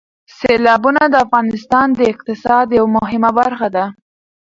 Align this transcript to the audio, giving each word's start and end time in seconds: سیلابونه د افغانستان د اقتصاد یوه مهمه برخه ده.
سیلابونه 0.37 1.01
د 1.09 1.15
افغانستان 1.25 1.87
د 1.95 2.01
اقتصاد 2.13 2.65
یوه 2.77 2.91
مهمه 2.97 3.31
برخه 3.39 3.67
ده. 3.75 3.85